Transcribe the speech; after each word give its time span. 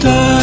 다 0.00 0.37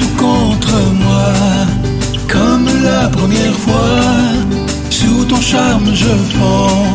tout 0.00 0.14
contre 0.16 0.74
moi, 1.04 1.32
comme 2.28 2.66
la 2.82 3.08
première 3.08 3.56
fois, 3.64 4.00
sous 4.88 5.24
ton 5.26 5.40
charme 5.40 5.90
je 5.94 6.14
fonds, 6.34 6.86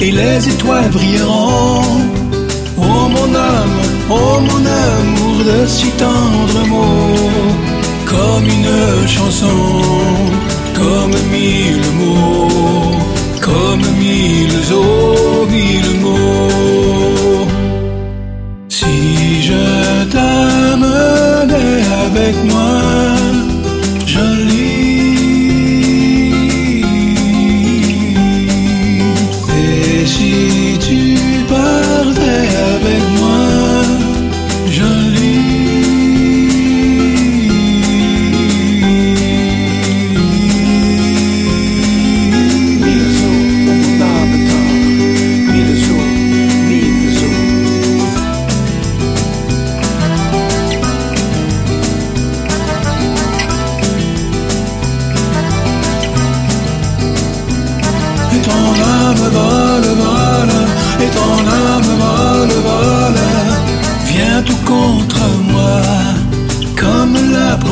et 0.00 0.10
les 0.10 0.48
étoiles 0.48 0.90
brilleront. 0.90 1.82
Oh 2.78 3.02
mon 3.14 3.30
âme, 3.34 3.80
oh 4.08 4.40
mon 4.48 4.62
amour 4.90 5.36
de 5.50 5.66
si 5.66 5.88
tendres 6.02 6.66
mots, 6.68 7.30
comme 8.06 8.46
une 8.56 9.06
chanson, 9.06 9.60
comme 10.74 11.16
mille 11.32 11.67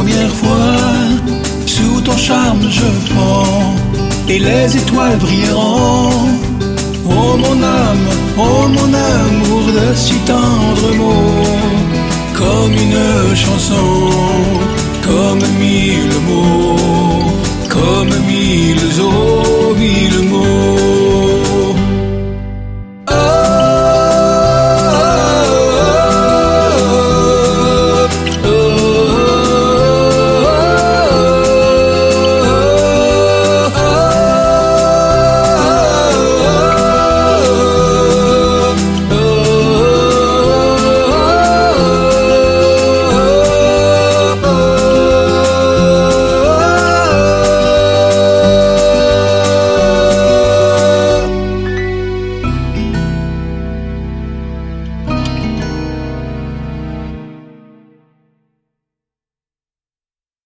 première 0.07 0.35
fois, 0.35 0.77
sous 1.67 2.01
ton 2.01 2.17
charme 2.17 2.63
je 2.71 2.89
fonds, 3.13 3.75
et 4.29 4.39
les 4.39 4.77
étoiles 4.77 5.19
brilleront. 5.19 6.11
Oh 7.09 7.37
mon 7.37 7.63
âme, 7.63 8.07
oh 8.39 8.69
mon 8.69 8.91
amour 8.95 9.65
de 9.67 9.95
si 9.95 10.15
tendres 10.31 10.95
mots, 10.97 11.45
comme 12.35 12.73
une 12.73 13.35
chanson, 13.35 14.11
comme 15.03 15.43
mille 15.59 16.17
mots, 16.29 16.56